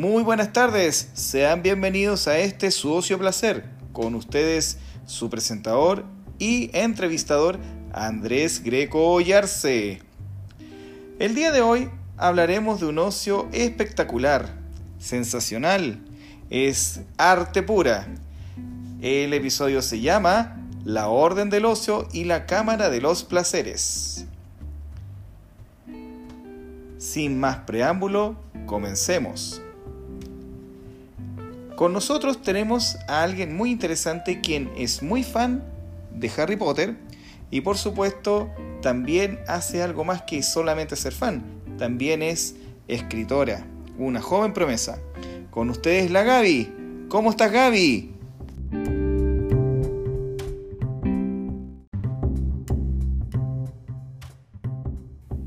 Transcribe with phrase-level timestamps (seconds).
[0.00, 3.66] Muy buenas tardes, sean bienvenidos a este su ocio placer.
[3.92, 6.06] Con ustedes su presentador
[6.38, 7.58] y entrevistador
[7.92, 10.00] Andrés Greco Ollarse.
[11.18, 14.48] El día de hoy hablaremos de un ocio espectacular,
[14.98, 16.00] sensacional,
[16.48, 18.08] es arte pura.
[19.02, 24.24] El episodio se llama La Orden del Ocio y la Cámara de los Placeres.
[26.96, 29.60] Sin más preámbulo, comencemos.
[31.80, 35.64] Con nosotros tenemos a alguien muy interesante quien es muy fan
[36.14, 36.94] de Harry Potter
[37.50, 38.50] y por supuesto
[38.82, 41.42] también hace algo más que solamente ser fan,
[41.78, 42.54] también es
[42.86, 43.66] escritora,
[43.96, 45.00] una joven promesa.
[45.48, 47.06] Con ustedes la Gaby.
[47.08, 48.12] ¿Cómo estás Gaby?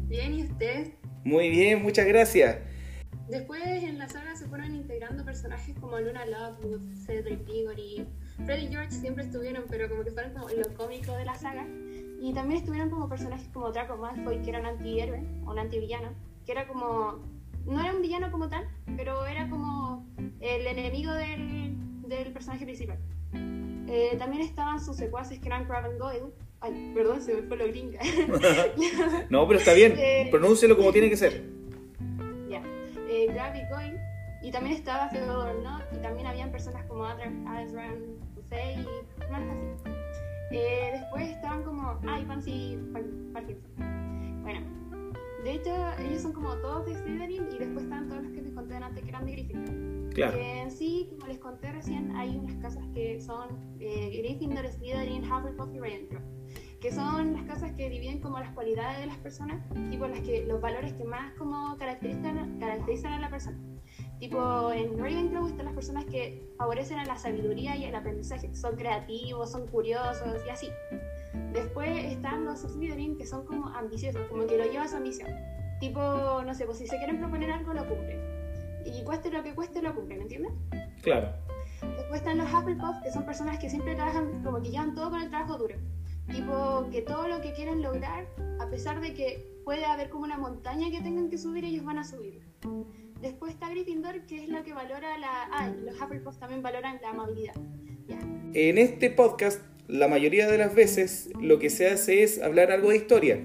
[0.07, 0.93] Bien, ¿y usted?
[1.23, 2.72] Muy bien, muchas gracias.
[3.29, 8.05] Después en la saga se fueron integrando personajes como Luna Lovegood, Cedric Diggory,
[8.45, 11.65] Freddy y George siempre estuvieron, pero como que fueron como lo cómico de la saga.
[12.19, 16.09] Y también estuvieron como personajes como Draco Malfoy, que era un antihéroe o un antivillano,
[16.45, 17.21] que era como.
[17.65, 20.05] No era un villano como tal, pero era como
[20.41, 21.75] el enemigo del,
[22.07, 22.97] del personaje principal.
[23.87, 26.33] Eh, también estaban sus secuaces que eran Crab and Goyle.
[26.59, 27.99] Ay, perdón, se me fue lo gringa.
[29.29, 31.43] no, pero está bien, Eh, pronúncielo como tiene que ser.
[33.33, 35.83] Eh, Crab y también estaba Theodore Knott.
[35.93, 39.93] Y también habían personas como Azran Hussein y más así.
[40.51, 41.99] Eh, después estaban como.
[42.07, 42.77] Ah, y Pansy
[43.33, 44.43] Parkinson.
[44.43, 44.61] Bueno.
[45.43, 48.53] De hecho, ellos son como todos de Slytherin y después están todos los que les
[48.53, 50.13] conté antes que eran de Gryffindor.
[50.13, 50.37] Claro.
[50.37, 55.29] Que en sí, como les conté recién, hay unas casas que son eh, Gryffindor, Slytherin,
[55.29, 56.21] Hufflepuff y Ravenclaw.
[56.83, 60.43] Que son las casas que dividen como las cualidades de las personas, tipo las que,
[60.43, 63.57] los valores que más como caracterizan, caracterizan a la persona.
[64.19, 68.75] Tipo, en Ravenclaw están las personas que favorecen a la sabiduría y el aprendizaje, son
[68.75, 70.69] creativos, son curiosos y así.
[71.53, 75.29] Después están los Slytherin que son como ambiciosos, como que lo llevan a su ambición.
[75.79, 76.01] Tipo,
[76.45, 78.19] no sé, pues si se quieren proponer algo, lo cumplen.
[78.85, 80.51] Y cueste lo que cueste, lo cumplen, ¿entiendes?
[81.01, 81.29] Claro.
[81.81, 85.21] Después están los Hufflepuff, que son personas que siempre trabajan, como que llevan todo con
[85.21, 85.75] el trabajo duro.
[86.31, 88.27] Tipo, que todo lo que quieren lograr,
[88.59, 91.97] a pesar de que puede haber como una montaña que tengan que subir, ellos van
[91.97, 92.41] a subir.
[93.21, 95.43] Después está Gryffindor, que es lo que valora la...
[95.51, 97.53] Ah, los Hufflepuff también valoran la amabilidad.
[98.07, 98.19] Ya.
[98.53, 102.89] En este podcast, la mayoría de las veces lo que se hace es hablar algo
[102.89, 103.39] de historia.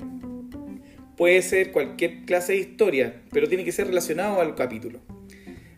[1.16, 5.00] Puede ser cualquier clase de historia, pero tiene que ser relacionado al capítulo.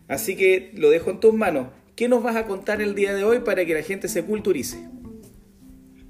[0.07, 1.67] Así que lo dejo en tus manos.
[1.95, 4.87] ¿Qué nos vas a contar el día de hoy para que la gente se culturice?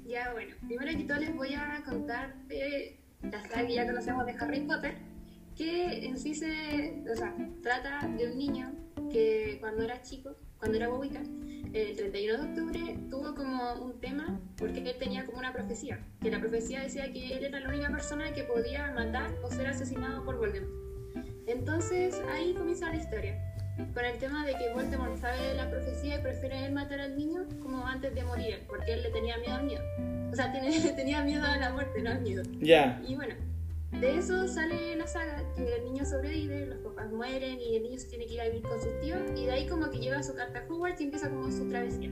[0.06, 0.51] Ya, bueno,
[0.82, 4.60] primero que todo les voy a contar de la saga que ya conocemos de Harry
[4.62, 4.96] Potter,
[5.56, 8.72] que en sí se, o sea, trata de un niño
[9.10, 11.20] que cuando era chico, cuando era bobica,
[11.72, 16.30] el 31 de octubre tuvo como un tema porque él tenía como una profecía, que
[16.30, 20.24] la profecía decía que él era la única persona que podía matar o ser asesinado
[20.24, 20.72] por Voldemort.
[21.46, 23.51] Entonces ahí comienza la historia,
[23.94, 27.44] con el tema de que Voldemort sabe la profecía y prefiere él matar al niño
[27.62, 29.82] como antes de morir, porque él le tenía miedo al miedo.
[30.30, 32.42] O sea, tiene- tenía miedo a la muerte, no al miedo.
[32.60, 33.00] Ya.
[33.06, 33.34] Y bueno,
[33.92, 37.98] de eso sale la saga, que el niño sobrevive, los papás mueren y el niño
[37.98, 40.22] se tiene que ir a vivir con sus tíos y de ahí como que llega
[40.22, 42.10] su carta a Hogwarts y empieza como su travesía.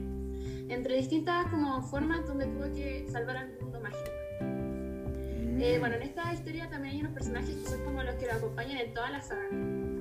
[0.69, 4.09] Entre distintas como formas donde tuvo que salvar al mundo mágico.
[5.63, 8.33] Eh, bueno, en esta historia también hay unos personajes que son como los que lo
[8.33, 9.47] acompañan en toda la saga.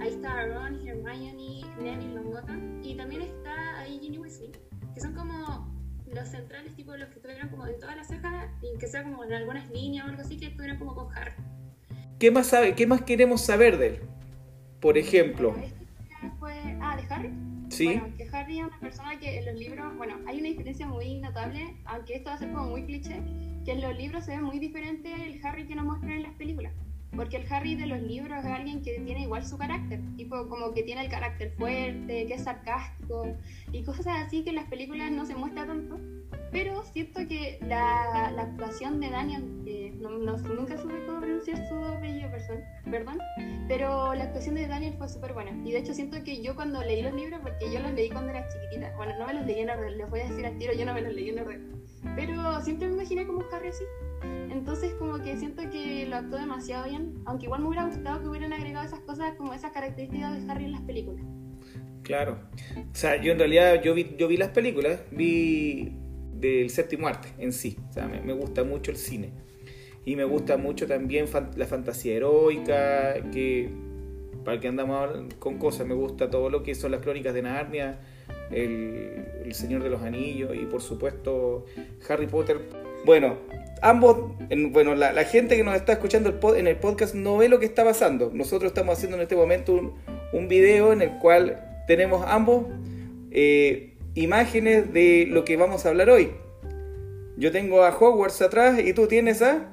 [0.00, 4.50] Ahí está Ron, Hermione, Neville Longbottom y también está ahí Ginny Weasley,
[4.94, 5.70] que son como
[6.06, 9.22] los centrales, tipo los que estuvieron como en toda la saga y que sea como
[9.24, 11.32] en algunas líneas o algo así que estuvieron como con Harry.
[12.18, 14.00] ¿Qué más, sabe, ¿Qué más queremos saber de él?
[14.80, 15.54] Por ejemplo,
[16.38, 16.54] fue...
[16.80, 17.30] Ah, ¿de Harry?
[17.68, 17.84] ¿sí?
[17.84, 21.18] Bueno, que Harry es una persona que en los libros, bueno, hay una diferencia muy
[21.18, 23.22] notable, aunque esto va a ser como muy cliché,
[23.66, 26.34] que en los libros se ve muy diferente el Harry que nos muestran en las
[26.36, 26.72] películas.
[27.16, 30.72] Porque el Harry de los libros es alguien que tiene igual su carácter, tipo como
[30.72, 33.36] que tiene el carácter fuerte, que es sarcástico
[33.72, 35.98] y cosas así que en las películas no se muestra tanto.
[36.52, 41.64] Pero siento que la, la actuación de Daniel, eh, no, no- nunca supe cómo pronunciar
[41.68, 42.28] su apellido,
[42.90, 43.18] perdón,
[43.68, 45.50] pero la actuación de Daniel fue súper buena.
[45.64, 48.30] Y de hecho siento que yo cuando leí los libros, porque yo los leí cuando
[48.30, 50.72] era chiquitita, bueno, no me los leí en orden, les voy a decir al tiro,
[50.72, 51.72] yo no me los leí en orden.
[52.16, 53.84] Pero siempre me imaginé como Harry así.
[54.50, 58.28] Entonces como que siento que lo actuó demasiado bien, aunque igual me hubiera gustado que
[58.28, 61.24] hubieran agregado esas cosas como esas características de Harry en las películas.
[62.02, 62.38] Claro.
[62.76, 65.92] O sea, yo en realidad yo vi, yo vi las películas, vi
[66.32, 67.76] del séptimo arte en sí.
[67.88, 69.30] O sea, me, gusta mucho el cine.
[70.04, 71.26] Y me gusta mucho también
[71.56, 73.70] la fantasía heroica, que
[74.44, 75.86] para que andamos con cosas.
[75.86, 78.00] Me gusta todo lo que son las crónicas de Narnia,
[78.50, 81.66] el, el Señor de los Anillos y por supuesto
[82.08, 82.58] Harry Potter.
[83.04, 83.36] Bueno,
[83.82, 84.32] ambos,
[84.70, 87.84] bueno, la, gente que nos está escuchando en el podcast no ve lo que está
[87.84, 88.30] pasando.
[88.32, 89.94] Nosotros estamos haciendo en este momento un,
[90.32, 92.66] un video en el cual tenemos ambos
[93.30, 96.30] eh, imágenes de lo que vamos a hablar hoy.
[97.36, 99.68] Yo tengo a Hogwarts atrás y tú tienes a...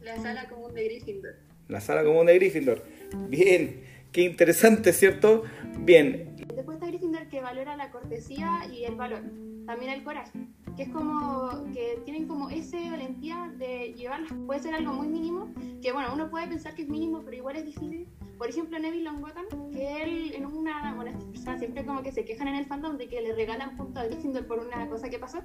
[0.00, 1.34] La sala común de Gryffindor.
[1.68, 2.82] La sala común de Gryffindor.
[3.28, 3.82] Bien,
[4.12, 5.44] qué interesante, ¿cierto?
[5.78, 6.36] Bien.
[6.54, 9.22] Después está Gryffindor que valora la cortesía y el valor,
[9.66, 10.38] también el coraje
[10.78, 14.32] que es como que tienen como esa valentía de llevarlas.
[14.46, 15.52] Puede ser algo muy mínimo,
[15.82, 18.06] que bueno, uno puede pensar que es mínimo, pero igual es difícil.
[18.38, 22.24] Por ejemplo, Neville Longbottom, que él en una, bueno, estas personas siempre como que se
[22.24, 25.18] quejan en el fandom de que le regalan puntos a Gryffindor por una cosa que
[25.18, 25.40] pasó,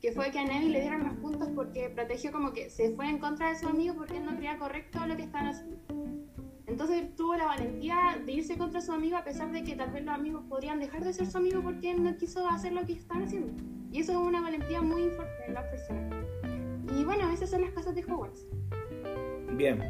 [0.00, 3.08] que fue que a Neville le dieron los puntos porque protegió como que se fue
[3.08, 5.78] en contra de su amigo porque él no creía correcto lo que estaban haciendo.
[6.68, 10.04] Entonces tuvo la valentía de irse contra su amigo a pesar de que tal vez
[10.04, 12.92] los amigos podrían dejar de ser su amigo porque él no quiso hacer lo que
[12.92, 13.75] estaban haciendo.
[13.90, 16.14] Y eso es una valentía muy fuerte en las personas.
[16.98, 18.46] Y bueno, esas son las casas de Hogwarts.
[19.52, 19.82] Bien.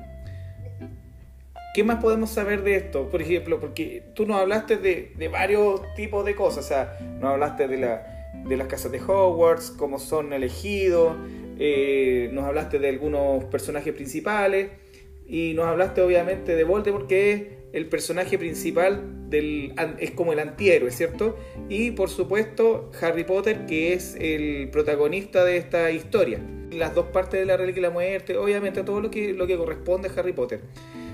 [1.75, 3.09] ¿Qué más podemos saber de esto?
[3.11, 6.65] Por ejemplo, porque tú nos hablaste de, de varios tipos de cosas.
[6.65, 11.17] O sea, nos hablaste de, la, de las casas de Hogwarts, cómo son elegidos,
[11.59, 14.71] eh, nos hablaste de algunos personajes principales
[15.27, 17.43] y nos hablaste obviamente de Voldemort, que es
[17.77, 21.37] el personaje principal del es como el antihéroe, ¿cierto?
[21.69, 26.41] Y por supuesto Harry Potter, que es el protagonista de esta historia.
[26.73, 29.59] Las dos partes de la reliquia y la muerte, obviamente todo lo que, lo que
[29.59, 30.63] corresponde a Harry Potter.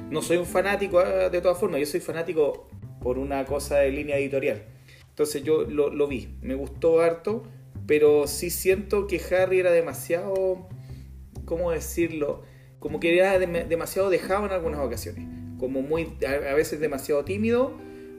[0.08, 2.68] No soy un fanático ah, de todas formas, yo soy fanático
[3.00, 4.62] por una cosa de línea editorial.
[5.08, 7.42] Entonces yo lo, lo vi, me gustó harto,
[7.88, 10.68] pero sí siento que Harry era demasiado,
[11.44, 12.44] ¿cómo decirlo?
[12.82, 15.24] como que era demasiado dejado en algunas ocasiones,
[15.62, 17.78] como muy, a, veces demasiado tímido,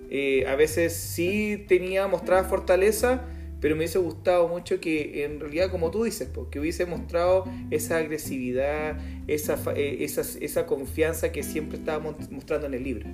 [0.10, 3.25] eh, a veces sí tenía, mostraba fortaleza,
[3.60, 7.98] pero me hubiese gustado mucho que en realidad, como tú dices, porque hubiese mostrado esa
[7.98, 8.98] agresividad,
[9.28, 13.07] esa, eh, esa, esa confianza que siempre estábamos mostrando en el libro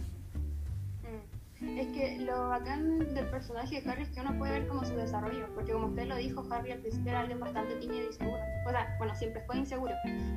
[1.61, 4.95] es que lo bacán del personaje de Harry es que uno puede ver como su
[4.95, 8.41] desarrollo, porque como usted lo dijo, Harry al principio era alguien bastante tímido y inseguro.
[8.65, 9.93] O sea, bueno, siempre fue inseguro,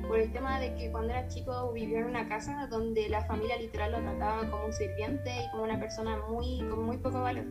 [0.07, 3.57] por el tema de que cuando era chico vivió en una casa donde la familia
[3.57, 7.45] literal lo trataba como un sirviente y como una persona muy, con muy poco valor,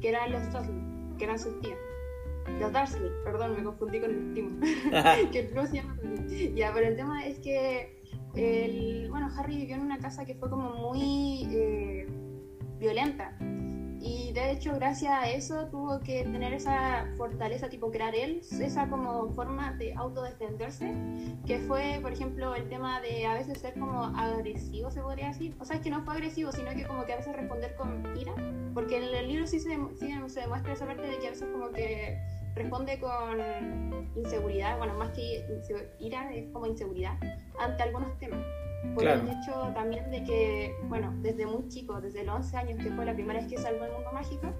[0.00, 1.78] que eran los Dursley, que eran sus tíos.
[2.60, 4.60] Los Dursley, perdón, me confundí con el último,
[5.32, 5.96] que no se llama
[6.54, 8.02] Ya, pero el tema es que,
[8.34, 11.48] el, bueno, Harry vivió en una casa que fue como muy...
[11.50, 12.25] Eh,
[12.78, 13.36] violenta.
[14.08, 18.88] Y de hecho, gracias a eso tuvo que tener esa fortaleza, tipo crear él, esa
[18.88, 20.94] como forma de autodefenderse,
[21.44, 25.56] que fue, por ejemplo, el tema de a veces ser como agresivo, se podría decir.
[25.58, 28.16] O sea, es que no fue agresivo, sino que como que a veces responder con
[28.16, 28.34] ira,
[28.74, 31.48] porque en el libro sí se, sí se demuestra esa parte de que a veces
[31.50, 32.16] como que
[32.54, 35.44] responde con inseguridad, bueno, más que
[35.98, 37.18] ira, es como inseguridad
[37.58, 38.44] ante algunos temas.
[38.94, 42.90] Por el hecho también de que, bueno, desde muy chico, desde los 11 años, que
[42.90, 44.52] fue la primera vez que salvó el mundo mágico,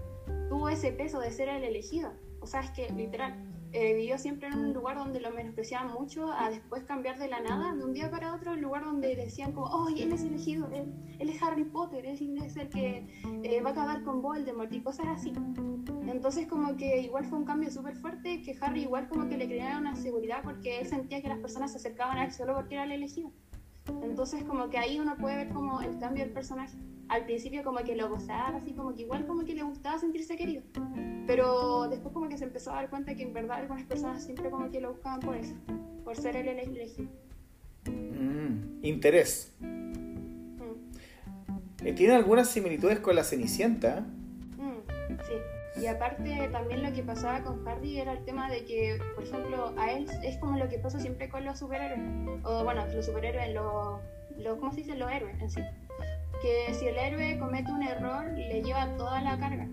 [0.48, 2.12] tuvo ese peso de ser el elegido.
[2.40, 3.34] O sea, es que literal,
[3.72, 7.40] eh, vivió siempre en un lugar donde lo menospreciaban mucho, a después cambiar de la
[7.40, 10.68] nada, de un día para otro, un lugar donde decían como, oh, él es elegido,
[10.72, 13.06] él, es Harry Potter, él es el que
[13.42, 15.32] eh, va a acabar con Voldemort y cosas así.
[16.06, 19.46] Entonces como que igual fue un cambio súper fuerte, que Harry igual como que le
[19.46, 22.76] creaba una seguridad porque él sentía que las personas se acercaban a él solo porque
[22.76, 23.30] era el elegido.
[24.02, 26.76] Entonces como que ahí uno puede ver como el cambio del personaje.
[27.08, 30.36] Al principio como que lo gozaba, así como que igual como que le gustaba sentirse
[30.36, 30.62] querido.
[31.26, 34.50] Pero después como que se empezó a dar cuenta que en verdad algunas personas siempre
[34.50, 35.54] como que lo buscaban por eso,
[36.04, 37.08] por ser el elegido.
[37.86, 39.52] Mm, interés.
[39.60, 39.86] Mm.
[41.84, 44.00] Eh, ¿Tiene algunas similitudes con la Cenicienta?
[44.56, 45.55] Mm, sí.
[45.80, 49.74] Y aparte también lo que pasaba con Hardy era el tema de que, por ejemplo,
[49.76, 52.00] a él es como lo que pasa siempre con los superhéroes,
[52.44, 54.00] o bueno, los superhéroes, los,
[54.38, 54.96] los ¿cómo se dice?
[54.96, 55.60] Los héroes en sí.
[56.40, 59.68] Que si el héroe comete un error, le lleva toda la carga.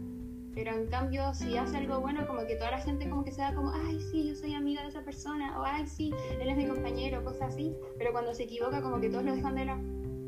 [0.53, 3.41] Pero en cambio, si hace algo bueno, como que toda la gente como que se
[3.41, 6.57] da como, ay, sí, yo soy amiga de esa persona, o ay, sí, él es
[6.57, 7.73] mi compañero, cosas así.
[7.97, 9.81] Pero cuando se equivoca, como que todos lo dejan de lado.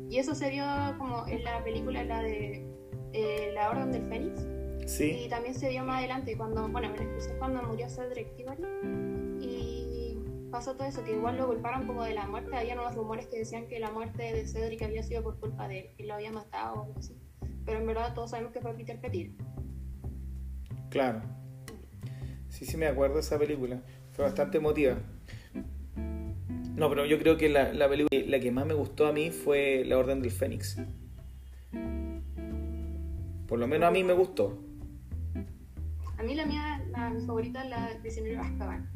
[0.08, 0.64] Y eso se vio
[0.98, 2.66] como en la película, la de
[3.12, 4.55] eh, La Orden del Fénix
[4.98, 6.92] y también se dio más adelante, cuando, bueno,
[7.38, 8.62] cuando murió Cedric Diggory.
[9.40, 10.18] Y
[10.50, 12.54] pasó todo eso, que igual lo culparon como de la muerte.
[12.54, 15.80] Había unos rumores que decían que la muerte de Cedric había sido por culpa de
[15.80, 17.16] él, que lo había matado o algo así.
[17.64, 19.32] Pero en verdad todos sabemos que fue Peter Pettit.
[20.88, 21.20] Claro.
[22.48, 23.82] Sí, sí me acuerdo de esa película.
[24.12, 24.98] Fue bastante emotiva.
[26.76, 29.30] No, pero yo creo que la, la película la que más me gustó a mí
[29.30, 30.78] fue La Orden del Fénix.
[33.48, 34.65] Por lo menos a mí me gustó.
[36.18, 38.88] A mí la mía, la, mi favorita es la de Prisionero de Azkaban.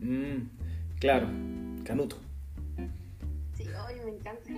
[0.00, 0.48] Mm,
[1.00, 1.26] claro,
[1.84, 2.16] Canuto.
[3.54, 4.50] Sí, hoy me encanta.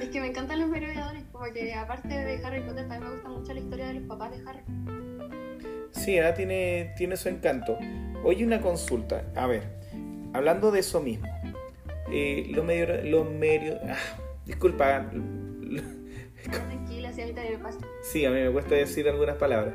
[0.00, 3.28] Es que me encantan los merodeadores, como que aparte de Harry Potter también me gusta
[3.28, 4.60] mucho la historia de los papás de Harry.
[5.90, 7.76] Sí, ah, tiene, tiene su encanto.
[8.22, 9.24] Oye, una consulta.
[9.34, 9.64] A ver,
[10.32, 11.26] hablando de eso mismo.
[12.12, 13.02] Eh, los medio...
[13.02, 13.96] Los medio ah,
[14.44, 15.10] disculpa.
[16.44, 17.78] Tranquila, sí, a mí también me pasa.
[18.02, 19.74] Sí, a mí me cuesta decir algunas palabras.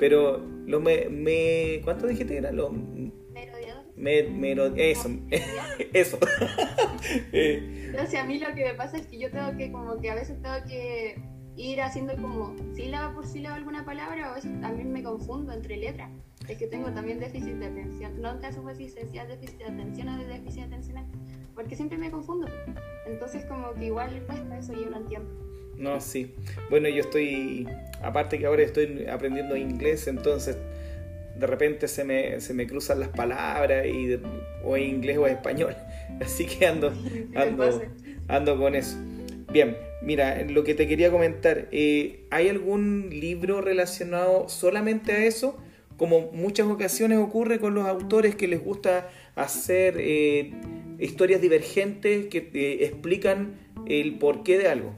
[0.00, 1.08] Pero los me...
[1.08, 2.50] me ¿Cuánto dijiste que era?
[2.50, 3.96] Merodeadores.
[3.96, 5.10] Me, mero- eso,
[5.92, 6.18] eso.
[7.32, 10.00] Eh, No sé, a mí lo que me pasa es que yo tengo que, como
[10.00, 11.20] que a veces tengo que
[11.56, 15.76] ir haciendo como sílaba por sílaba alguna palabra, o a veces también me confundo entre
[15.76, 16.10] letras.
[16.48, 18.20] Es que tengo también déficit de atención.
[18.20, 21.06] No en caso fue si se decía déficit de atención o de déficit atencional,
[21.54, 22.48] porque siempre me confundo.
[23.06, 25.49] Entonces, como que igual cuesta eso y yo no entiendo.
[25.80, 26.34] No, sí.
[26.68, 27.66] Bueno, yo estoy,
[28.02, 30.56] aparte que ahora estoy aprendiendo inglés, entonces
[31.38, 34.20] de repente se me, se me cruzan las palabras, y de-
[34.62, 35.74] o en inglés o en español.
[36.20, 36.92] Así que ando,
[37.34, 37.82] ando,
[38.28, 38.98] ando con eso.
[39.50, 45.56] Bien, mira, lo que te quería comentar, eh, ¿hay algún libro relacionado solamente a eso?
[45.96, 50.52] Como muchas ocasiones ocurre con los autores que les gusta hacer eh,
[50.98, 53.54] historias divergentes que eh, explican
[53.86, 54.94] el porqué de algo.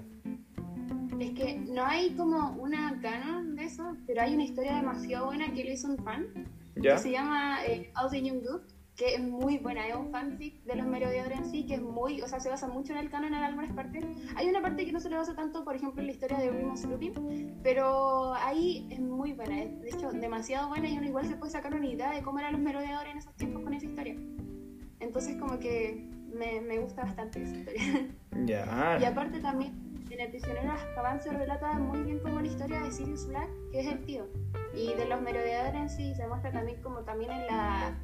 [1.22, 5.52] Es que no hay como una canon de eso, pero hay una historia demasiado buena
[5.54, 6.26] que lo hizo un fan,
[6.74, 6.96] ¿Ya?
[6.96, 8.62] que se llama eh, the Young Good,
[8.96, 12.20] que es muy buena, es un fanfic de los merodeadores en sí, que es muy,
[12.22, 14.04] o sea, se basa mucho en el canon en algunas partes.
[14.34, 16.50] Hay una parte que no se le basa tanto, por ejemplo, en la historia de
[16.50, 21.28] Remus Lupin, pero ahí es muy buena, es de hecho demasiado buena y uno igual
[21.28, 23.86] se puede sacar una idea de cómo eran los merodeadores en esos tiempos con esa
[23.86, 24.16] historia.
[24.98, 28.08] Entonces como que me, me gusta bastante esa historia.
[28.44, 28.98] Ya.
[29.00, 32.80] Y aparte también, en El prisionero de Azkaban se relata muy bien como la historia
[32.80, 34.26] de Sirius Black, que es el tío.
[34.74, 37.98] Y de los merodeadores en sí se muestra también como también en la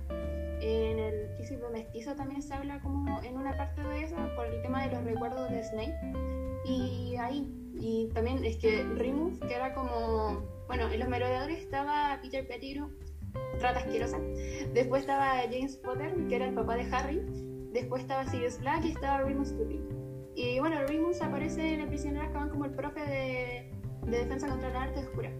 [0.61, 4.61] en el príncipe mestizo también se habla como en una parte de eso por el
[4.63, 5.95] tema de los recuerdos de Snape.
[6.65, 12.19] Y ahí, y también es que Remus, que era como, bueno, en los merodeadores estaba
[12.21, 12.91] Peter Pettigrew,
[13.61, 14.19] rata asquerosa.
[14.75, 17.23] Después estaba James Potter, que era el papá de Harry.
[17.73, 19.98] Después estaba Sirius Black y estaba Remus Lupin.
[20.39, 23.73] Y bueno, Remus aparece en el prisionero Azkaban como el profe de,
[24.09, 25.33] de defensa contra la arte oscura.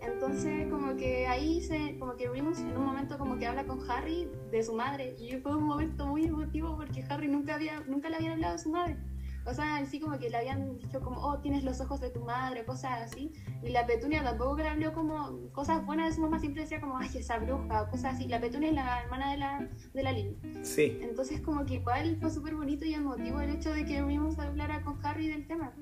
[0.00, 3.78] Entonces, como que ahí se, como que Remus en un momento como que habla con
[3.90, 5.14] Harry de su madre.
[5.18, 8.58] Y fue un momento muy emotivo porque Harry nunca había, nunca le habían hablado de
[8.58, 8.96] su madre.
[9.44, 12.10] O sea, en sí como que le habían dicho como, oh, tienes los ojos de
[12.10, 13.32] tu madre, cosas así.
[13.62, 16.96] Y la Petunia tampoco le habló como cosas buenas de su mamá, siempre decía como,
[16.96, 18.28] ay, esa bruja, o cosas así.
[18.28, 20.36] La Petunia es la hermana de la, de la Lily.
[20.62, 24.38] Sí, Entonces como que igual fue súper bonito y emotivo el hecho de que Remus
[24.38, 25.72] hablara con Harry del tema.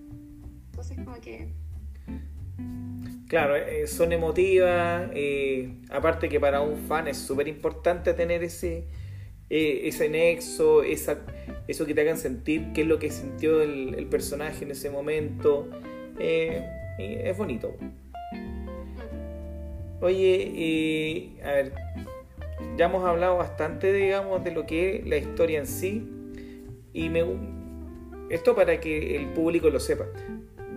[0.70, 1.52] Entonces como que...
[3.28, 5.10] claro, eh, son emotivas.
[5.12, 8.88] eh, aparte que para un fan es súper importante tener ese,
[9.50, 14.64] eh, ese nexo, eso que te hagan sentir qué es lo que sintió el, personaje
[14.64, 15.68] en ese momento.
[16.18, 16.64] eh,
[16.98, 17.74] es bonito.
[20.02, 21.72] Oye, eh, a ver,
[22.78, 26.08] ya hemos hablado bastante, digamos, de lo que es la historia en sí.
[26.94, 27.24] Y me,
[28.30, 30.06] esto para que el público lo sepa.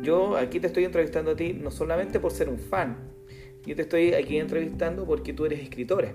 [0.01, 2.97] Yo aquí te estoy entrevistando a ti no solamente por ser un fan,
[3.65, 6.13] yo te estoy aquí entrevistando porque tú eres escritora.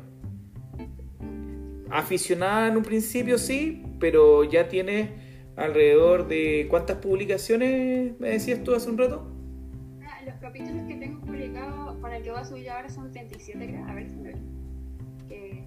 [1.91, 5.11] Aficionada en un principio, sí, pero ya tienes
[5.57, 9.27] alrededor de cuántas publicaciones me decías tú hace un rato.
[10.05, 13.67] Ah, Los capítulos que tengo publicados con el que voy a subir ahora son 37,
[13.67, 13.85] creo.
[13.87, 14.33] A ver si me.
[15.29, 15.65] Que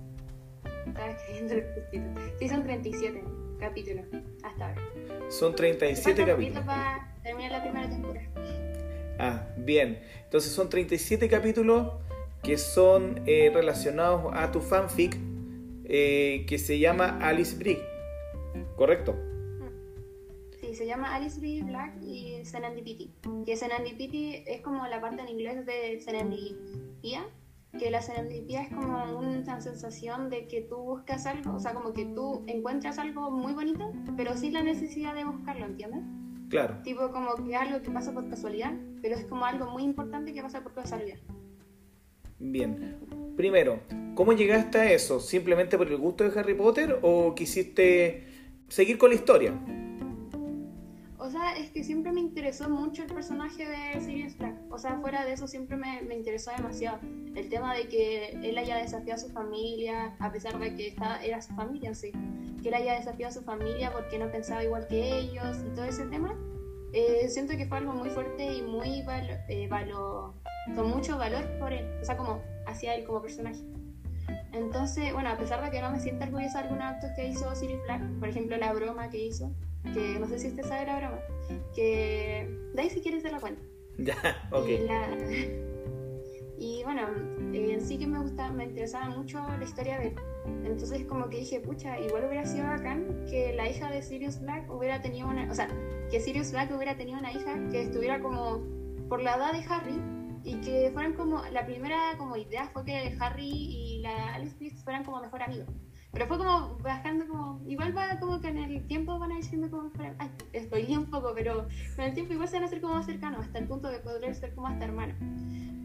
[0.88, 2.06] estaba escribiendo el justito.
[2.40, 3.24] Sí, son 37
[3.60, 4.06] capítulos
[4.44, 4.82] hasta ahora.
[5.30, 6.66] Son 37 Falta un poquito capítulos.
[6.66, 8.28] para terminar la primera temporada.
[9.20, 10.00] Ah, bien.
[10.24, 11.94] Entonces son 37 capítulos
[12.42, 15.16] que son eh, relacionados a tu fanfic
[15.94, 17.80] eh, que se llama Alice Brig.
[18.78, 19.14] ¿Correcto?
[20.62, 21.64] Sí, se llama Alice B.
[21.64, 23.12] Black y Serendipity.
[23.46, 27.28] Que Serendipity es como la parte en inglés de serendipia.
[27.78, 31.94] Que la serendipia es como una sensación de que tú buscas algo, o sea, como
[31.94, 36.04] que tú encuentras algo muy bonito, pero sin la necesidad de buscarlo, ¿entiendes?
[36.50, 36.82] Claro.
[36.84, 40.42] Tipo como que algo que pasa por casualidad, pero es como algo muy importante que
[40.42, 41.18] pasa por casualidad.
[42.40, 42.98] Bien.
[43.42, 43.80] Primero,
[44.14, 45.20] ¿cómo llegaste a eso?
[45.20, 48.28] ¿Simplemente por el gusto de Harry Potter o quisiste
[48.68, 49.60] seguir con la historia?
[51.18, 54.58] O sea, es que siempre me interesó mucho el personaje de Sirius Black.
[54.70, 57.00] O sea, fuera de eso siempre me, me interesó demasiado.
[57.36, 61.20] El tema de que él haya desafiado a su familia, a pesar de que estaba,
[61.24, 62.12] era su familia, sí.
[62.62, 65.86] Que él haya desafiado a su familia porque no pensaba igual que ellos y todo
[65.86, 66.38] ese tema.
[66.94, 69.04] eh, siento que fue algo muy fuerte y muy
[69.50, 69.68] eh,
[70.76, 73.62] con mucho valor por él, o sea, como hacia él como personaje.
[74.54, 77.54] Entonces, bueno, a pesar de que no me siento orgullosa de algunos actos que hizo
[77.56, 79.52] Sirius Black, por ejemplo, la broma que hizo,
[79.94, 81.20] que no sé si usted sabe la broma,
[81.74, 83.62] que de ahí si quieres te la cuenta.
[83.98, 84.16] Ya,
[84.52, 84.68] ok.
[86.64, 87.08] Y, bueno,
[87.54, 90.14] eh, en sí que me gusta, me interesaba mucho la historia de
[90.64, 94.72] entonces como que dije, pucha, igual hubiera sido bacán que la hija de Sirius Black
[94.72, 95.68] hubiera tenido una, o sea,
[96.10, 98.62] que Sirius Black hubiera tenido una hija que estuviera como
[99.10, 100.00] por la edad de Harry
[100.44, 104.78] y que fueran como, la primera como idea fue que Harry y la Alice Smith
[104.84, 105.68] fueran como mejor amigos.
[106.12, 109.46] Pero fue como bajando como, igual va como que en el tiempo van a ir
[109.46, 110.30] siendo como, ay,
[110.64, 113.46] spoilé un poco, pero con el tiempo igual se van a hacer como más cercanos,
[113.46, 115.16] hasta el punto de poder ser como hasta hermanos.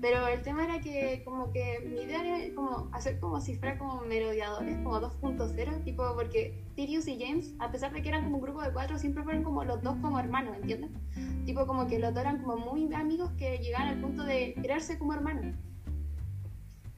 [0.00, 3.78] Pero el tema era que como que mi idea era como hacer como si fuera
[3.78, 8.36] como merodeadores, como 2.0, tipo porque Sirius y James, a pesar de que eran como
[8.36, 10.90] un grupo de cuatro, siempre fueron como los dos como hermanos, ¿entiendes?
[11.46, 14.98] Tipo como que los dos eran como muy amigos que llegaban al punto de crearse
[14.98, 15.56] como hermanos.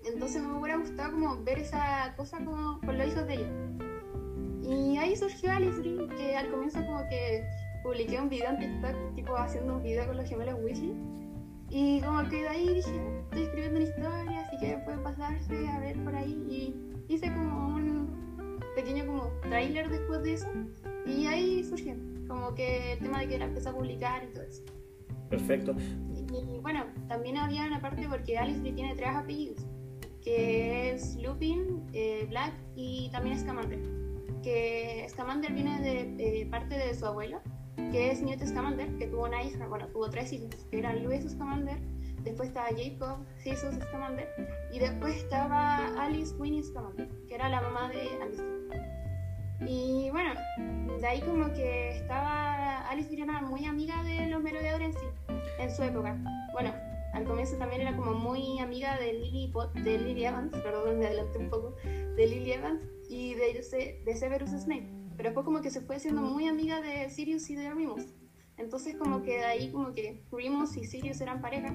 [0.04, 3.48] Entonces me hubiera gustado como ver esa cosa como con los hijos de ellos.
[4.62, 7.44] Y ahí surgió Alice Green, que al comienzo como que
[7.82, 10.94] publiqué un video en TikTok, tipo haciendo un video con los gemelos Weasley
[11.70, 15.78] y como que de ahí dije, estoy escribiendo una historia, así que puede pasarse a
[15.80, 16.32] ver por ahí.
[16.48, 20.48] Y hice como un pequeño como trailer después de eso.
[21.06, 21.94] Y ahí surgió,
[22.26, 24.62] como que el tema de que la empecé a publicar y todo eso.
[25.28, 25.76] Perfecto.
[26.14, 29.66] Y, bueno, también había una parte porque Alice tiene tres apellidos,
[30.22, 33.80] que es Lupin, eh, Black y también Scamander.
[34.42, 37.40] Que Scamander viene de parte de su abuelo
[37.92, 41.24] que es Newt Scamander, que tuvo una hija, bueno, tuvo tres hijos, que eran Louis
[41.30, 41.78] Scamander,
[42.22, 44.28] después estaba Jacob Jesus Scamander,
[44.72, 48.42] y después estaba Alice Winnie Scamander, que era la mamá de Alice.
[49.66, 50.34] Y bueno,
[51.00, 55.06] de ahí como que estaba Alice era muy amiga de los merodeadores en sí,
[55.58, 56.16] en su época.
[56.52, 56.72] Bueno,
[57.18, 59.52] al comienzo también era como muy amiga de Lily,
[59.84, 64.50] de Lily Evans, perdón, me adelanté un poco, de Lily Evans y de, de Severus
[64.50, 68.04] Snape pero después como que se fue haciendo muy amiga de Sirius y de Remus.
[68.56, 71.74] Entonces como que de ahí como que Remus y Sirius eran pareja.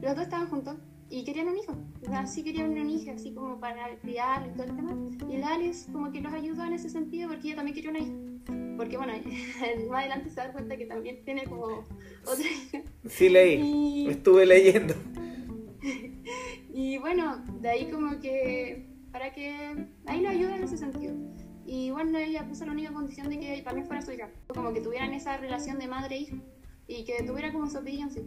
[0.00, 0.76] Los dos estaban juntos
[1.10, 1.72] y querían un hijo.
[2.02, 4.96] O sea, sí querían una hija, así como para criar y todo el tema.
[5.28, 8.12] Y Alice como que los ayudó en ese sentido porque ella también quería una hija.
[8.76, 9.12] Porque bueno,
[9.90, 11.84] más adelante se da cuenta que también tiene como
[12.24, 12.82] otra hija.
[13.08, 14.94] Sí leí, estuve leyendo.
[16.72, 21.14] y bueno, de ahí como que para que ahí lo ayuda en ese sentido.
[21.66, 24.80] Y bueno, ella puso la única condición de que también fuera su hija, como que
[24.80, 26.42] tuvieran esa relación de madre e
[26.86, 28.24] y que tuviera como su sí.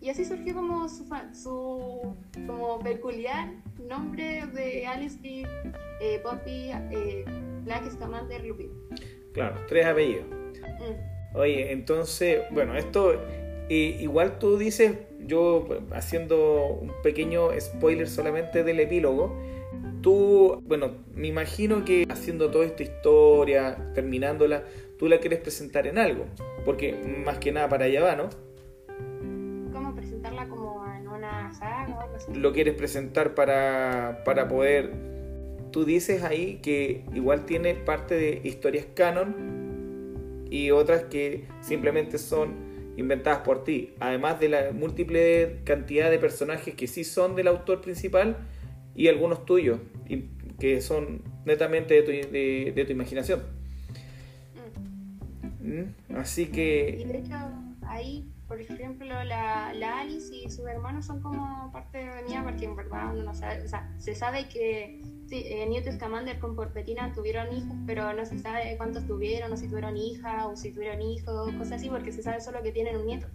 [0.00, 2.14] Y así surgió como su, su
[2.46, 3.50] como peculiar
[3.88, 5.44] nombre de Alice B,
[6.00, 7.24] eh, Poppy, eh,
[7.64, 8.70] Black Scamander, Lupin.
[9.36, 10.24] Claro, tres apellidos.
[10.28, 11.36] Mm.
[11.36, 13.12] Oye, entonces, bueno, esto
[13.68, 14.96] eh, igual tú dices,
[15.26, 19.38] yo haciendo un pequeño spoiler solamente del epílogo,
[20.00, 24.64] tú, bueno, me imagino que haciendo toda esta historia, terminándola,
[24.98, 26.24] tú la quieres presentar en algo,
[26.64, 28.30] porque más que nada para allá va, ¿no?
[29.70, 32.32] ¿Cómo presentarla como en una saga o algo así?
[32.32, 35.15] Lo quieres presentar para, para poder...
[35.76, 42.54] Tú dices ahí que igual tiene parte de historias canon y otras que simplemente son
[42.96, 47.82] inventadas por ti, además de la múltiple cantidad de personajes que sí son del autor
[47.82, 48.38] principal
[48.94, 49.78] y algunos tuyos,
[50.58, 53.42] que son netamente de tu, de, tu imaginación.
[55.60, 55.72] Mm.
[55.72, 56.16] ¿Mm?
[56.16, 57.00] Así que...
[57.02, 57.34] Y de hecho,
[57.82, 62.64] ahí, por ejemplo, la, la, Alice y sus hermanos son como parte de mía, porque
[62.64, 66.54] en verdad uno no sabe, o sea, se sabe que sí, eh, Newt Scamander con
[66.54, 70.70] Porpetina tuvieron hijos, pero no se sabe cuántos tuvieron, o si tuvieron hija, o si
[70.70, 73.26] tuvieron hijos, cosas así, porque se sabe solo que tienen un nieto,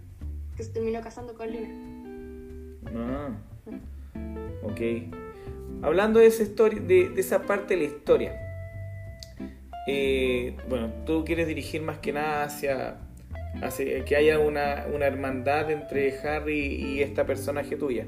[0.56, 2.82] que se terminó casando con Luna.
[2.96, 3.30] Ah,
[4.62, 4.80] ok.
[5.82, 8.40] Hablando de esa, historia, de, esa parte de la historia,
[9.86, 12.98] eh, bueno, tú quieres dirigir más que nada hacia,
[14.06, 18.06] que haya una, hermandad entre Harry y esta personaje tuya.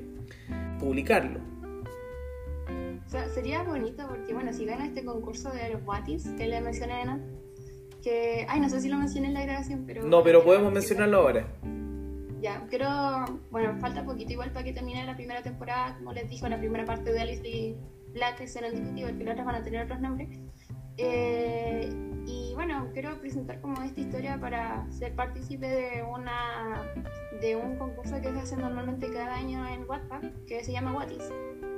[0.78, 1.40] Publicarlo.
[3.06, 6.60] O sea, sería bonito porque, bueno, si gana este concurso de los Watis que le
[6.60, 7.30] mencioné antes,
[8.02, 10.04] que, ay, no sé si lo mencioné en la grabación, pero...
[10.04, 11.46] No, pero podemos mencionarlo ahora.
[12.40, 12.88] Ya, pero
[13.50, 16.84] bueno, falta poquito igual para que termine la primera temporada, como les dijo, la primera
[16.84, 17.76] parte de Alice
[18.12, 20.28] Black será discutido, porque las otras van a tener otros nombres.
[20.96, 21.88] Eh,
[22.26, 26.94] Y bueno, quiero presentar como esta historia para ser partícipe de una
[27.40, 31.30] de un concurso que se hace normalmente cada año en Wattpad, que se llama Wattis.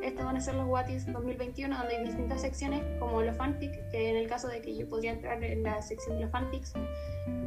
[0.02, 4.10] Estos van a ser los Wattis 2021, donde hay distintas secciones, como los fanfics, que
[4.10, 6.74] en el caso de que yo podría entrar en la sección de los fanfics.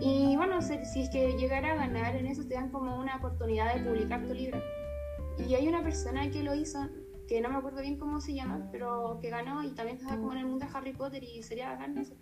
[0.01, 3.73] Y bueno, si es que llegara a ganar en eso, te dan como una oportunidad
[3.73, 4.61] de publicar tu libro.
[5.37, 6.89] Y hay una persona que lo hizo,
[7.27, 10.33] que no me acuerdo bien cómo se llama, pero que ganó y también está como
[10.33, 12.15] en el mundo de Harry Potter y sería eso.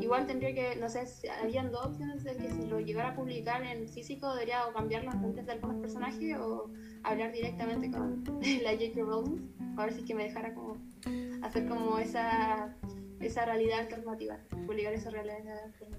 [0.00, 1.04] Igual tendría que, no sé,
[1.42, 5.04] habían dos opciones de que si lo llegara a publicar en físico debería o cambiar
[5.04, 6.70] las fuentes de algunos personajes o
[7.02, 8.24] hablar directamente con
[8.62, 9.00] la J.K.
[9.00, 9.38] Rowling,
[9.76, 10.76] a ver si que me dejara como
[11.42, 12.76] hacer como esa,
[13.20, 15.98] esa realidad alternativa, publicar esa realidad alternativa.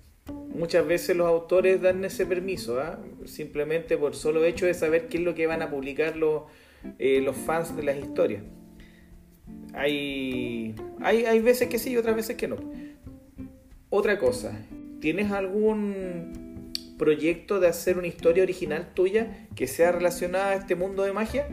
[0.55, 2.99] Muchas veces los autores dan ese permiso, ¿ah?
[3.25, 6.43] simplemente por solo hecho de saber qué es lo que van a publicar los,
[6.99, 8.43] eh, los fans de las historias.
[9.73, 12.57] Hay, hay, hay veces que sí y otras veces que no.
[13.95, 14.51] Otra cosa,
[15.01, 21.03] ¿tienes algún proyecto de hacer una historia original tuya que sea relacionada a este mundo
[21.03, 21.45] de magia?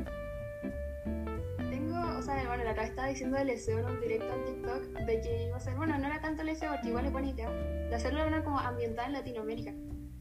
[1.69, 4.83] Tengo, o sea, bueno, la otra estaba diciendo del SEO en un directo en TikTok
[5.05, 7.51] de que iba a ser, bueno, no era tanto el SEO, porque igual es bonita,
[7.51, 9.75] de hacerlo una como ambientada en Latinoamérica.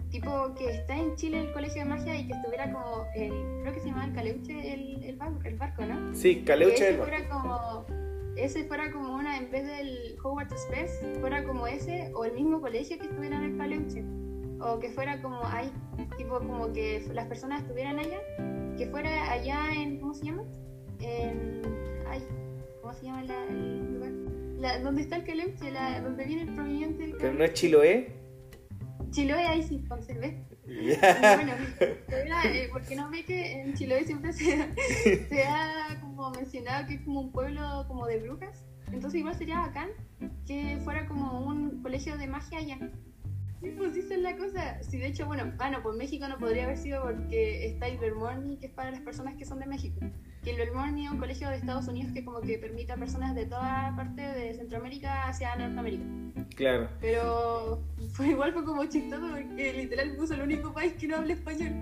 [0.10, 3.74] Tipo que está en Chile el colegio de magia y que estuviera como el, creo
[3.74, 5.16] que se llama el Caleuche el, el,
[5.56, 6.14] barco, ¿no?
[6.14, 7.16] Sí, Caleuche el barco.
[7.16, 7.99] Fuera como
[8.44, 12.62] ese fuera como una, en vez del Hogwarts Express, fuera como ese, o el mismo
[12.62, 14.04] colegio que estuviera en el Paleuche.
[14.62, 15.72] O que fuera como, hay,
[16.18, 18.20] tipo como que las personas estuvieran allá,
[18.78, 20.44] que fuera allá en, ¿cómo se llama?
[21.00, 21.62] En,
[22.08, 22.22] ay,
[22.82, 24.12] ¿cómo se llama el lugar?
[24.58, 27.16] La, donde está el Caleuche, la, donde viene el proveniente.
[27.18, 28.14] ¿Pero no es Chiloé?
[29.12, 30.44] Chiloé ahí sí, conservé.
[30.70, 31.54] Bueno,
[32.72, 37.22] porque no ve que en Chiloé siempre se, se ha como mencionado que es como
[37.22, 38.66] un pueblo como de brujas.
[38.92, 39.90] Entonces igual sería bacán
[40.46, 42.78] que fuera como un colegio de magia allá.
[43.62, 44.82] Y pues esa es la cosa.
[44.82, 48.58] Sí, de hecho, bueno, ah, no, pues México no podría haber sido porque está Ibermorny,
[48.58, 50.00] que es para las personas que son de México.
[50.44, 53.46] Que Ibermorny es un colegio de Estados Unidos que como que permite a personas de
[53.46, 56.06] toda parte de Centroamérica hacia Norteamérica.
[56.56, 56.90] Claro.
[57.02, 61.34] Pero fue igual fue como chistoso porque literal puso el único país que no habla
[61.34, 61.74] español.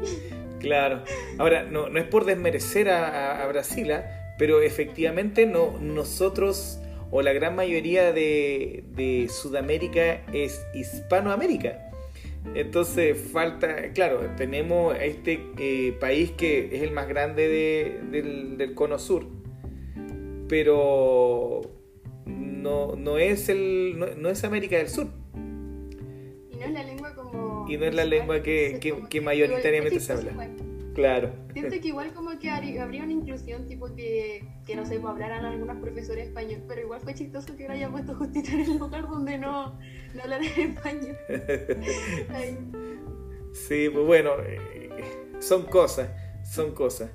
[0.60, 1.04] Claro.
[1.38, 4.34] Ahora, no, no es por desmerecer a, a Brasil, ¿ah?
[4.40, 6.80] pero efectivamente no, nosotros
[7.12, 11.84] o la gran mayoría de, de Sudamérica es Hispanoamérica.
[12.56, 18.74] Entonces falta, claro, tenemos este eh, país que es el más grande de, del, del,
[18.74, 19.28] cono sur,
[20.48, 21.62] pero
[22.26, 25.08] no, no es el no, es América del Sur.
[26.52, 27.66] Y no es la lengua como...
[27.70, 30.32] Y no es la lengua que, que, que mayoritariamente se habla.
[30.98, 31.32] Claro.
[31.54, 35.46] Siento que igual como que habría una inclusión, tipo que, que no sé, pues hablaran
[35.46, 39.08] algunos profesores español, pero igual fue chistoso que lo haya puesto justito en el lugar
[39.08, 39.78] donde no,
[40.16, 41.16] no hablan español.
[43.54, 44.90] sí, pues bueno, eh,
[45.38, 46.10] son cosas,
[46.44, 47.12] son cosas.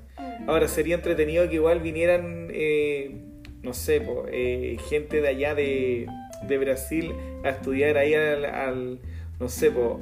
[0.47, 3.21] Ahora, sería entretenido que igual vinieran, eh,
[3.63, 6.07] no sé, pues, eh, gente de allá de,
[6.47, 7.11] de, Brasil
[7.43, 8.99] a estudiar ahí al, al
[9.41, 9.97] no sé, pues,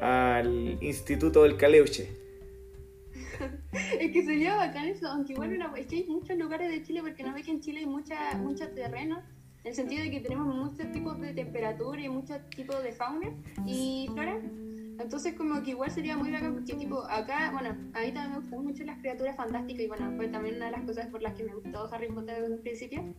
[0.00, 2.27] al Instituto del Caleuche.
[4.00, 7.22] es que sería bacán eso, aunque igual es que hay muchos lugares de Chile, porque
[7.22, 9.22] no ve que en Chile hay mucha, mucho terreno,
[9.62, 13.30] en el sentido de que tenemos muchos tipos de temperatura y muchos tipos de fauna
[13.66, 14.40] y flora.
[14.98, 18.38] Entonces como que igual sería muy bacán porque tipo acá, bueno, a mí también me
[18.38, 21.34] gustan mucho las criaturas fantásticas y bueno, fue también una de las cosas por las
[21.34, 23.14] que me gustó Harry Potter desde un principio.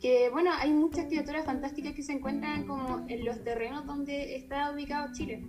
[0.00, 4.72] Que bueno, hay muchas criaturas fantásticas que se encuentran como en los terrenos donde está
[4.72, 5.44] ubicado Chile.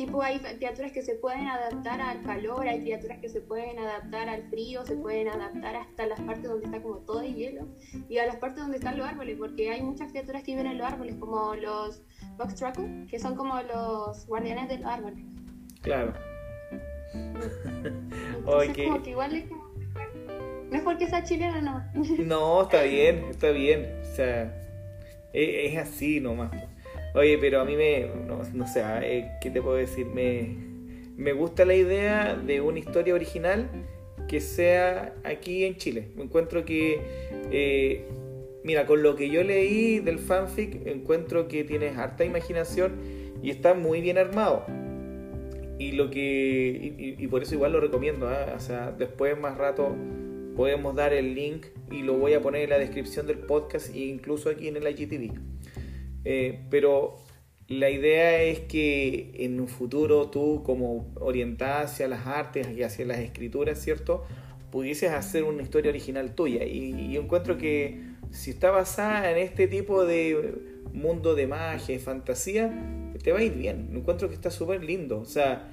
[0.00, 4.30] Tipo, hay criaturas que se pueden adaptar al calor, hay criaturas que se pueden adaptar
[4.30, 7.68] al frío, se pueden adaptar hasta las partes donde está como todo de hielo
[8.08, 10.78] y a las partes donde están los árboles, porque hay muchas criaturas que viven en
[10.78, 12.02] los árboles, como los
[12.38, 12.64] Box
[13.10, 15.16] que son como los guardianes del árbol.
[15.82, 16.14] Claro.
[17.12, 19.68] Entonces, como que igual es como...
[20.70, 21.84] No es porque sea chilena, no.
[22.24, 24.00] no, está bien, está bien.
[24.00, 24.44] O sea,
[25.34, 26.52] e-, es, así nomás.
[27.14, 28.06] Oye, pero a mí me.
[28.54, 30.06] No, sé, ah, eh, ¿qué te puedo decir?
[30.06, 30.56] Me,
[31.16, 33.68] me gusta la idea de una historia original
[34.28, 36.08] que sea aquí en Chile.
[36.16, 37.00] Me encuentro que.
[37.50, 38.04] Eh,
[38.62, 42.92] mira, con lo que yo leí del fanfic, encuentro que tienes harta imaginación
[43.42, 44.64] y está muy bien armado.
[45.80, 47.16] Y lo que.
[47.18, 48.28] Y, por eso igual lo recomiendo.
[48.28, 48.54] ¿ah?
[48.56, 49.96] O sea, después más rato
[50.54, 53.98] podemos dar el link y lo voy a poner en la descripción del podcast e
[53.98, 55.32] incluso aquí en el IGTV.
[56.24, 57.18] Eh, pero
[57.70, 63.06] la idea es que en un futuro tú, como orientada hacia las artes y hacia
[63.06, 64.24] las escrituras, ¿cierto?
[64.72, 66.64] Pudieses hacer una historia original tuya.
[66.64, 68.00] Y, yo encuentro que
[68.32, 70.54] si está basada en este tipo de
[70.92, 73.90] mundo de magia y fantasía, te va a ir bien.
[73.94, 75.20] Encuentro que está súper lindo.
[75.20, 75.70] O sea,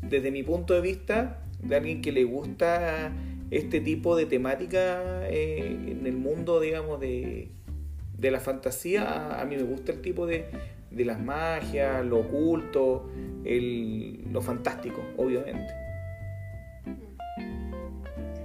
[0.00, 3.12] desde mi punto de vista, de alguien que le gusta
[3.50, 7.50] este tipo de temática eh, en el mundo, digamos, de,
[8.22, 10.46] de la fantasía, a, mí me gusta el tipo de,
[10.92, 13.10] de las magias, lo oculto,
[13.44, 15.74] el, lo fantástico, obviamente.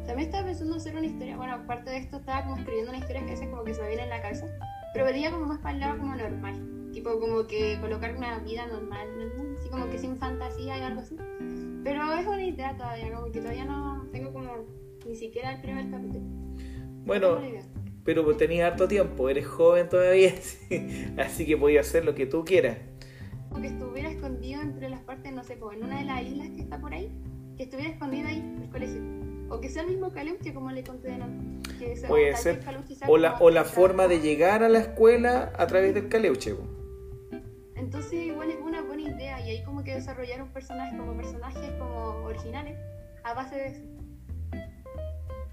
[0.07, 3.23] También estaba pensando hacer una historia, bueno, aparte de esto estaba como escribiendo una historia
[3.23, 4.47] que hace como que se me viene en la cabeza,
[4.93, 8.65] pero venía como más para el lado como normal, tipo como que colocar una vida
[8.65, 9.07] normal,
[9.59, 11.17] así como que sin fantasía y algo así.
[11.83, 14.49] Pero es una idea todavía, como que todavía no tengo como
[15.05, 16.25] ni siquiera el primer capítulo.
[17.05, 17.39] Bueno,
[18.07, 20.33] pero tenías harto tiempo, eres joven todavía,
[21.17, 22.77] así que podías hacer lo que tú quieras.
[23.51, 26.61] O que estuviera escondido entre las partes, no sé, en una de las islas que
[26.61, 27.11] está por ahí,
[27.57, 29.01] que estuviera escondido ahí el colegio.
[29.49, 32.63] O que sea el mismo Caleuche como le conté de Puede ser.
[33.09, 36.55] O la, o la forma de llegar a la escuela a través del Caleuche.
[37.75, 41.71] Entonces igual es una buena idea y ahí como que desarrollar un personaje como personajes
[41.77, 42.77] como originales
[43.25, 43.96] a base de eso.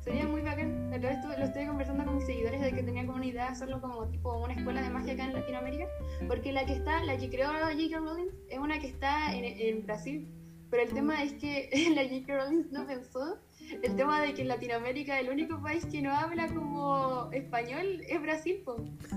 [0.04, 0.90] Sería muy bacán.
[0.90, 3.52] La otra lo estoy conversando con mis seguidores de que tenía como una idea de
[3.52, 5.86] hacerlo como tipo una escuela de magia acá en Latinoamérica.
[6.28, 7.98] Porque la que está, la que creó J.K.
[7.98, 10.28] Rowling es una que está en, en Brasil.
[10.70, 12.36] Pero el tema es que la J.K.
[12.36, 13.38] Rowling no pensó
[13.82, 18.20] el tema de que en Latinoamérica el único país que no habla como español es
[18.20, 18.62] Brasil,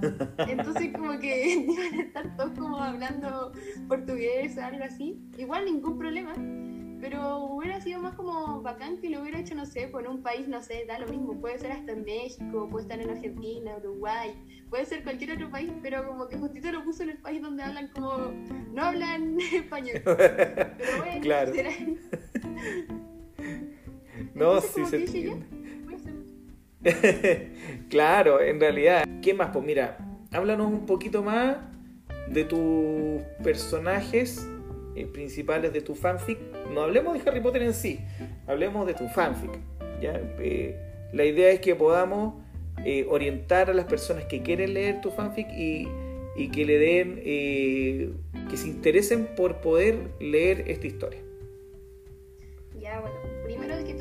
[0.47, 3.51] entonces como que iban a estar todos como hablando
[3.87, 6.33] portugués o algo así, igual ningún problema,
[6.99, 10.47] pero hubiera sido más como bacán que lo hubiera hecho, no sé, por un país,
[10.47, 14.33] no sé, da lo mismo, puede ser hasta en México, puede estar en Argentina, Uruguay,
[14.69, 17.63] puede ser cualquier otro país, pero como que justito lo puso en el país donde
[17.63, 18.31] hablan como,
[18.73, 20.01] no hablan español.
[20.03, 21.53] Pero bueno, claro.
[24.33, 25.07] No, sí se
[27.89, 29.05] claro, en realidad.
[29.21, 29.49] ¿Qué más?
[29.51, 29.97] Pues mira,
[30.31, 31.57] háblanos un poquito más
[32.29, 34.47] de tus personajes
[34.97, 36.39] eh, principales de tu fanfic.
[36.73, 37.99] No hablemos de Harry Potter en sí,
[38.47, 39.51] hablemos de tu fanfic.
[40.01, 40.19] ¿ya?
[40.39, 40.75] Eh,
[41.13, 42.35] la idea es que podamos
[42.83, 45.87] eh, orientar a las personas que quieren leer tu fanfic y,
[46.35, 47.15] y que le den,
[48.49, 51.19] que se interesen por poder leer esta historia.
[52.79, 53.36] Ya, bueno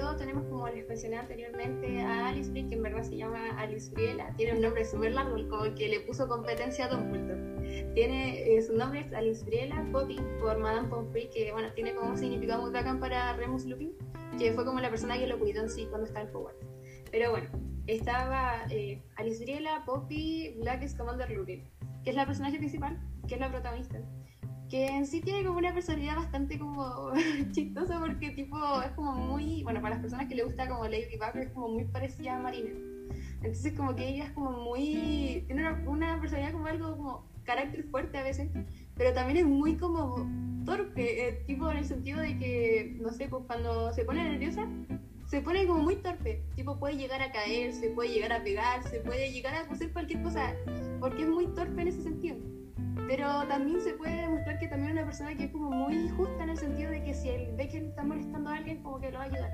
[0.06, 3.90] todo tenemos, como les mencioné anteriormente, a Alice Brie, que en verdad se llama Alice
[3.92, 4.32] Briela.
[4.36, 7.92] Tiene un nombre súper largo, como que le puso competencia a Dumbledore.
[7.92, 12.10] Tiene, eh, su nombre es Alice Briela Poppy, por Madame Pomfrey, que bueno, tiene como
[12.10, 13.94] un significado muy bacán para Remus Lupin,
[14.38, 16.64] que fue como la persona que lo cuidó en sí cuando estaba en Hogwarts.
[17.10, 17.50] Pero bueno,
[17.88, 21.68] estaba eh, Alice Briela, Poppy, Black Commander Lupin,
[22.04, 24.00] que es la personaje principal, que es la protagonista
[24.68, 27.12] que en sí tiene como una personalidad bastante como
[27.52, 31.16] chistosa porque tipo es como muy, bueno, para las personas que le gusta como Lady
[31.18, 32.70] Bug es como muy parecida a Marina.
[33.42, 38.18] Entonces como que ella es como muy, tiene una, personalidad como algo como carácter fuerte
[38.18, 38.50] a veces,
[38.96, 40.28] pero también es muy como
[40.64, 44.68] torpe, eh, tipo en el sentido de que, no sé, pues cuando se pone nerviosa,
[45.26, 48.82] se pone como muy torpe, tipo puede llegar a caer, se puede llegar a pegar,
[48.88, 50.54] se puede llegar a hacer cualquier cosa,
[50.98, 52.36] porque es muy torpe en ese sentido.
[53.06, 56.42] Pero también se puede demostrar que también es una persona que es como muy justa
[56.42, 59.10] en el sentido de que si él ve que está molestando a alguien, como que
[59.10, 59.52] lo va a ayudar.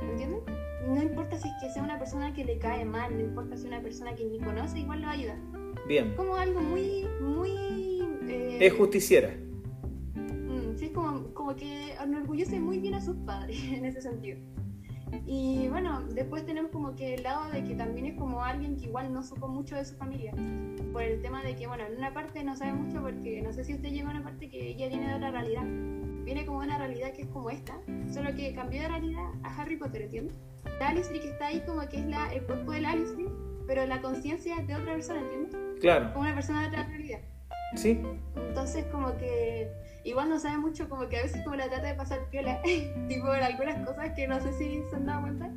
[0.00, 0.42] ¿Entiendes?
[0.88, 3.62] No importa si es que sea una persona que le cae mal, no importa si
[3.62, 5.38] es una persona que ni conoce, igual lo va a ayudar.
[5.86, 6.14] Bien.
[6.16, 7.50] Como algo muy, muy...
[8.28, 9.30] Eh, es justiciera.
[10.14, 14.38] Mm, sí, es como, como que enorgullece muy bien a sus padres en ese sentido.
[15.26, 18.86] Y bueno, después tenemos como que el lado de que también es como alguien que
[18.86, 20.32] igual no supo mucho de su familia.
[20.92, 23.64] Por el tema de que, bueno, en una parte no sabe mucho porque no sé
[23.64, 25.64] si usted llega a una parte que ella viene de otra realidad.
[26.24, 27.78] Viene como una realidad que es como esta,
[28.12, 30.38] solo que cambió de realidad a Harry Potter, ¿entiendes?
[30.78, 33.14] La Alice que está ahí como que es la, el cuerpo de la Alice
[33.66, 35.56] pero la conciencia de otra persona, ¿entiendes?
[35.80, 36.12] Claro.
[36.12, 37.20] Como una persona de otra realidad.
[37.76, 38.00] Sí.
[38.36, 39.70] Entonces como que
[40.04, 42.60] igual no sabe mucho, como que a veces como la trata de pasar piola,
[43.08, 45.50] tipo en algunas cosas que no sé si se han dado cuenta,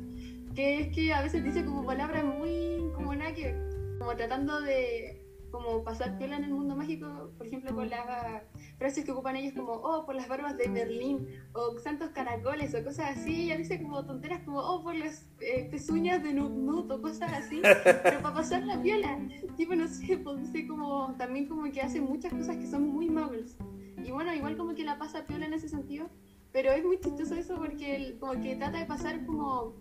[0.54, 3.54] que es que a veces dice como palabras muy como nada que,
[3.98, 5.23] como tratando de
[5.54, 8.42] como pasar piola en el mundo mágico, por ejemplo con las
[8.76, 12.82] frases que ocupan ellos como, oh, por las barbas de Berlín, o santos caracoles, o
[12.82, 17.00] cosas así, ella dice como tonteras como, oh, por las eh, pezuñas de Nut o
[17.00, 19.16] cosas así, pero para pasar la piola,
[19.56, 23.08] tipo, no sé, pues dice como, también como que hace muchas cosas que son muy
[23.08, 23.56] muggles.
[24.04, 26.10] Y bueno, igual como que la pasa piola en ese sentido,
[26.50, 29.74] pero es muy chistoso eso porque como que trata de pasar como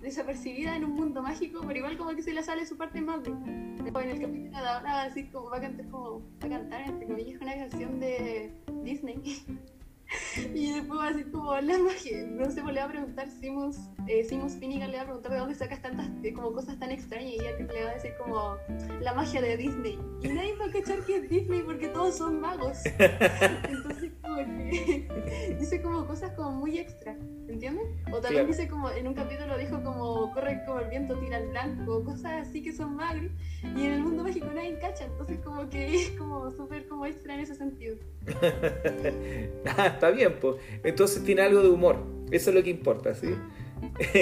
[0.00, 3.20] desapercibida en un mundo mágico, pero igual como que se le sale su parte más
[3.26, 7.06] En el capítulo de ahora así como va a cantar como va a cantar entre
[7.06, 8.52] comillas una canción de
[8.84, 9.20] Disney.
[10.54, 12.26] y después va a decir como la magia.
[12.26, 15.32] No sé, pues le va a preguntar Simus, eh, Simus Finnegan le va a preguntar
[15.32, 18.12] de dónde sacas tantas eh, como cosas tan extrañas y ella le va a decir
[18.18, 18.56] como
[19.00, 19.98] la magia de Disney.
[20.22, 22.78] Y nadie va a cachar que es Disney porque todos son magos.
[22.98, 27.16] Entonces como que dice como cosas como muy extra,
[27.48, 27.86] ¿entiendes?
[28.12, 31.48] O también dice como, en un capítulo dijo como corre como el viento tira el
[31.48, 33.30] blanco, cosas así que son magos.
[33.62, 37.34] Y en el mundo mágico nadie cacha, entonces como que es como súper como extra
[37.34, 37.96] en ese sentido.
[39.98, 40.56] Está bien, pues.
[40.84, 41.96] Entonces tiene algo de humor.
[42.30, 43.34] Eso es lo que importa, ¿sí?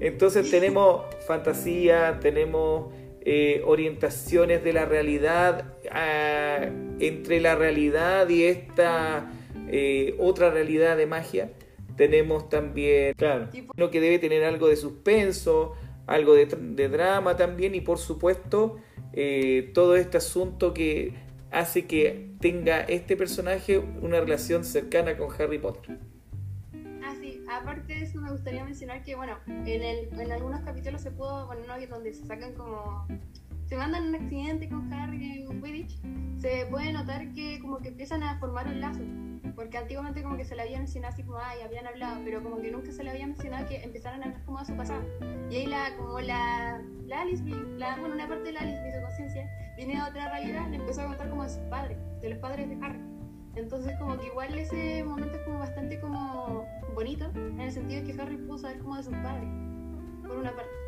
[0.00, 2.92] Entonces tenemos fantasía, tenemos
[3.24, 9.30] eh, orientaciones de la realidad ah, entre la realidad y esta
[9.68, 11.50] eh, otra realidad de magia.
[11.96, 15.74] Tenemos también, claro, uno que debe tener algo de suspenso,
[16.06, 16.46] algo de,
[16.88, 18.78] drama también y por supuesto
[19.12, 21.14] eh, todo este asunto que
[21.52, 25.98] hace que tenga este personaje una relación cercana con Harry Potter.
[27.04, 31.02] Ah, sí, aparte de eso me gustaría mencionar que, bueno, en, el, en algunos capítulos
[31.02, 33.06] se pudo, bueno, no, donde se sacan como,
[33.72, 35.98] se mandan un accidente con Harry en Quidditch,
[36.36, 39.00] se puede notar que como que empiezan a formar un lazo
[39.56, 42.60] porque antiguamente como que se le había mencionado así como, ay, habían hablado, pero como
[42.60, 45.02] que nunca se le había mencionado que empezaran a hablar como a su pasado.
[45.50, 47.42] Y ahí la, como la, la Alice,
[47.78, 50.76] la, bueno, una parte de la Alice, de su conciencia, viene de otra realidad, le
[50.76, 53.00] empezó a contar como de sus padres, de los padres de Harry.
[53.54, 58.12] Entonces como que igual ese momento es como bastante como bonito, en el sentido de
[58.12, 59.48] que Harry pudo saber como de sus padres,
[60.26, 60.81] por una parte.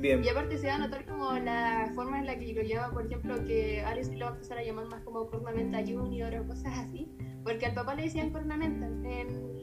[0.00, 0.24] Bien.
[0.24, 3.04] Y aparte se va a notar como la forma en la que lo llama, por
[3.04, 6.72] ejemplo, que Alice lo va a empezar a llamar más como Cornamenta Junior o cosas
[6.78, 7.10] así,
[7.44, 9.60] porque al papá le decían cornamenta, en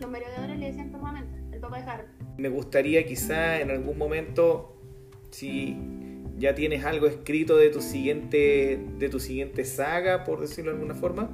[0.00, 2.04] los merodeadores le decían cornamenta, el papá de Harry.
[2.38, 4.76] Me gustaría quizá en algún momento,
[5.30, 5.76] si
[6.38, 10.94] ya tienes algo escrito de tu siguiente, de tu siguiente saga, por decirlo de alguna
[10.94, 11.30] forma,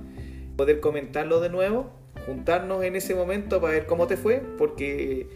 [0.57, 1.91] poder comentarlo de nuevo,
[2.27, 5.27] juntarnos en ese momento para ver cómo te fue, porque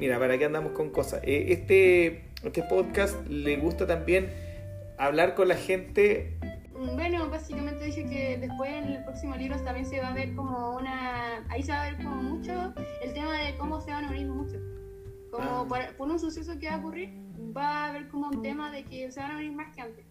[0.00, 1.20] mira, para qué andamos con cosas.
[1.22, 4.30] Eh, este, este podcast le gusta también
[4.98, 6.36] hablar con la gente
[6.80, 10.34] Mm, bueno, básicamente dije que después en el próximo libro también se va a ver
[10.34, 11.44] como una...
[11.50, 14.28] Ahí se va a ver como mucho el tema de cómo se van a unir
[14.28, 14.62] muchos.
[15.30, 15.66] Como ah.
[15.96, 17.10] por, un suceso que va a ocurrir,
[17.54, 20.06] va a haber como un tema de que se van a unir más que antes.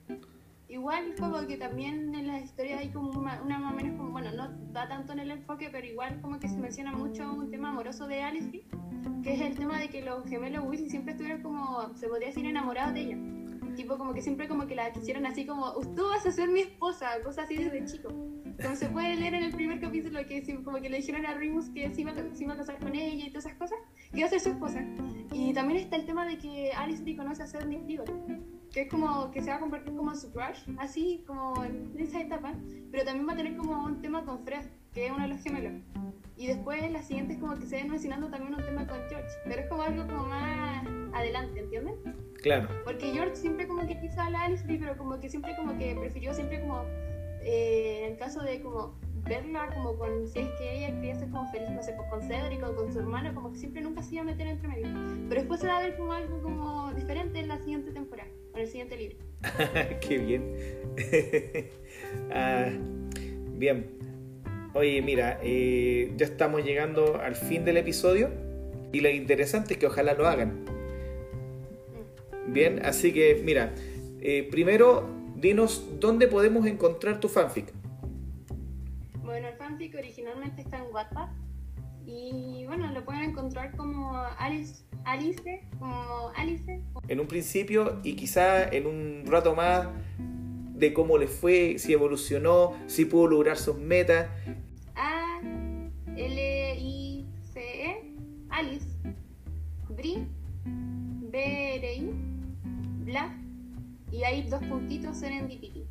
[0.69, 4.31] Igual como que también en las historias hay como una, más o menos como, bueno,
[4.31, 7.69] no da tanto en el enfoque, pero igual como que se menciona mucho un tema
[7.69, 8.63] amoroso de Alice,
[9.23, 12.45] que es el tema de que los gemelos Weasley siempre estuvieron como, se podría decir,
[12.45, 13.17] enamorados de ella
[13.79, 16.61] tipo como que siempre como que la quisieron así como, tú vas a ser mi
[16.61, 18.09] esposa, cosas así desde chico.
[18.09, 21.69] Como se puede leer en el primer capítulo que como que le dijeron a Remus
[21.69, 23.79] que se iba, a casar con ella y todas esas cosas,
[24.11, 24.83] que iba a ser su esposa.
[25.31, 28.11] Y también está el tema de que Alice conoce a Sidney Diggory,
[28.71, 32.21] que es como que se va a convertir como su crush, así como en esa
[32.21, 32.53] etapa,
[32.91, 35.41] pero también va a tener como un tema con Fred, que es uno de los
[35.41, 35.73] gemelos.
[36.37, 39.29] Y después en las siguientes como que se ven mencionando también un tema con George,
[39.43, 41.95] pero es como algo como más adelante, ¿entiendes?
[42.41, 42.69] Claro.
[42.85, 45.95] Porque George siempre como que quiso a la Alice, pero como que siempre como que
[45.95, 46.83] prefirió siempre como,
[47.41, 48.95] eh, en el caso de como
[49.29, 52.21] verla como con, si es que ella quería ser como feliz, no sé, pues con
[52.23, 54.87] Cedric o con su hermano, como que siempre nunca se iba a meter entre medio.
[55.29, 58.59] Pero después se va a ver como algo como diferente en la siguiente temporada, en
[58.59, 59.17] el siguiente libro.
[60.01, 60.55] Qué bien.
[62.33, 62.69] ah,
[63.53, 63.97] bien.
[64.73, 68.29] Oye, mira, eh, ya estamos llegando al fin del episodio
[68.91, 70.65] y lo interesante es que ojalá lo hagan
[72.51, 73.73] Bien, así que mira,
[74.21, 77.78] eh, primero dinos dónde podemos encontrar tu fanfic.
[79.39, 81.29] Bueno, el fanfic originalmente está en WhatsApp
[82.05, 86.81] y bueno, lo pueden encontrar como Alice, Alice, como Alice.
[87.07, 89.87] En un principio y quizá en un rato más
[90.73, 94.27] de cómo le fue, si evolucionó, si pudo lograr sus metas.
[94.97, 95.39] A
[96.17, 98.15] L I C E
[98.49, 98.87] Alice
[99.87, 100.27] Bri
[100.65, 102.11] B R I
[103.05, 103.31] Black
[104.11, 105.85] y hay dos puntitos en Serendipity.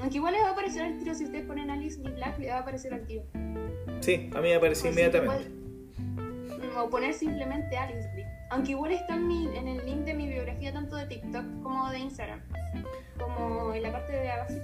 [0.00, 2.48] Aunque igual les va a aparecer al tiro si ustedes ponen Alice y Black, le
[2.48, 3.22] va a aparecer al tiro.
[4.00, 5.50] Sí, a mí me apareció inmediatamente.
[6.76, 8.08] o poner simplemente Alice
[8.50, 11.98] Aunque igual está en, en, el link de mi biografía tanto de TikTok como de
[11.98, 12.40] Instagram,
[13.18, 14.54] como en la parte de abajo,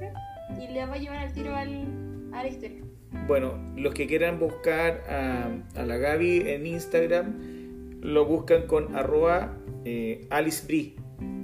[0.59, 2.83] y le va a llevar al tiro al, a la historia.
[3.27, 9.55] Bueno, los que quieran buscar a, a la Gaby en Instagram, lo buscan con arroba
[9.85, 10.97] eh, Alice Brie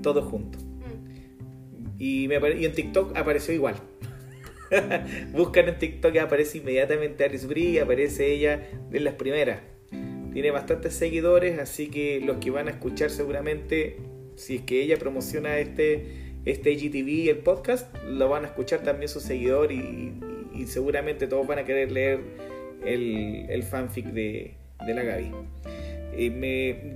[0.02, 0.58] todo junto.
[2.02, 3.76] Y, me y en TikTok apareció igual.
[5.32, 9.60] Buscan en TikTok y aparece inmediatamente Alice Brie, aparece ella de las primeras.
[10.32, 13.98] Tiene bastantes seguidores, así que los que van a escuchar seguramente,
[14.34, 19.08] si es que ella promociona este, este IGTV, el podcast, lo van a escuchar también
[19.08, 22.18] sus seguidores y, seguramente todos van a querer leer
[22.84, 24.56] el, fanfic de
[24.88, 25.30] la Gaby.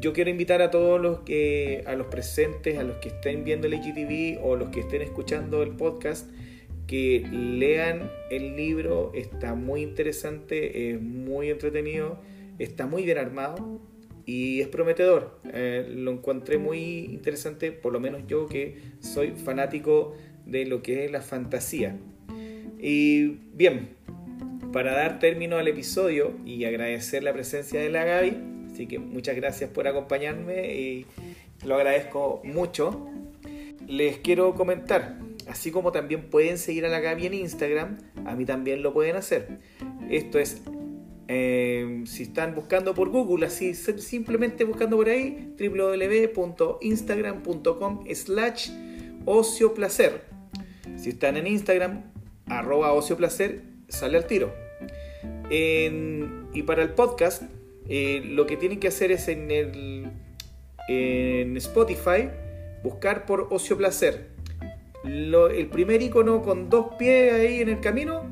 [0.00, 3.66] Yo quiero invitar a todos los que a los presentes, a los que estén viendo
[3.66, 6.30] el HTV o los que estén escuchando el podcast,
[6.86, 9.12] que lean el libro.
[9.14, 12.20] Está muy interesante, es muy entretenido,
[12.58, 13.80] está muy bien armado
[14.26, 15.40] y es prometedor.
[15.52, 20.14] Eh, lo encontré muy interesante, por lo menos yo que soy fanático
[20.44, 21.96] de lo que es la fantasía.
[22.78, 23.96] Y bien,
[24.72, 29.34] para dar término al episodio y agradecer la presencia de la Gaby, así que muchas
[29.36, 31.06] gracias por acompañarme y
[31.64, 33.08] lo agradezco mucho.
[33.88, 35.18] Les quiero comentar,
[35.48, 37.96] así como también pueden seguir a la Gaby en Instagram,
[38.26, 39.60] a mí también lo pueden hacer.
[40.10, 40.60] Esto es
[41.26, 48.72] eh, si están buscando por Google, así simplemente buscando por ahí www.instagram.com slash
[49.24, 50.24] ocioplacer.
[50.98, 52.12] Si están en Instagram,
[52.44, 54.52] arroba ocioplacer, sale al tiro.
[55.50, 57.42] y para el podcast,
[57.88, 60.10] eh, lo que tienen que hacer es en, el,
[60.88, 62.28] en Spotify
[62.82, 64.28] buscar por ocioplacer.
[65.04, 68.24] el primer icono con dos pies ahí en el camino.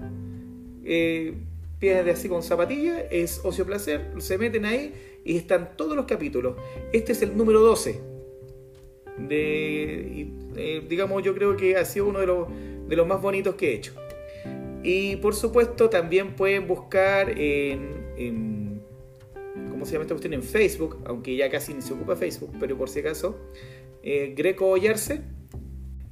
[0.85, 1.35] Eh,
[1.79, 4.95] pies de así con zapatillas, es Ocio Placer, se meten ahí
[5.25, 6.57] y están todos los capítulos.
[6.93, 8.01] Este es el número 12.
[9.19, 12.49] De, eh, digamos, yo creo que ha sido uno de los,
[12.89, 13.93] de los más bonitos que he hecho.
[14.83, 18.05] Y por supuesto también pueden buscar en
[19.93, 20.35] ¿cómo esta cuestión?
[20.35, 23.39] En Facebook, aunque ya casi ni se ocupa Facebook, pero por si acaso,
[24.03, 25.22] eh, Greco Ollarse.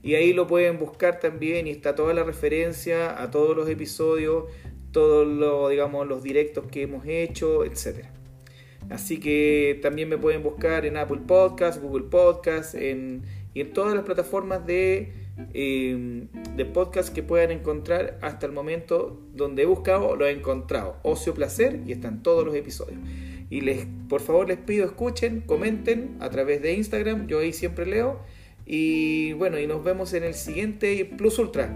[0.02, 4.46] Y ahí lo pueden buscar también y está toda la referencia a todos los episodios,
[4.90, 8.06] todos los, digamos, los directos que hemos hecho, etc.
[8.90, 13.22] Así que también me pueden buscar en Apple Podcast, Google Podcast en,
[13.54, 15.12] y en todas las plataformas de,
[15.54, 20.96] eh, de podcast que puedan encontrar hasta el momento donde he buscado lo he encontrado.
[21.04, 22.98] Ocio Placer y están todos los episodios.
[23.52, 27.84] Y les, por favor les pido escuchen, comenten a través de Instagram, yo ahí siempre
[27.84, 28.18] leo.
[28.64, 31.70] Y bueno, y nos vemos en el siguiente Plus Ultra.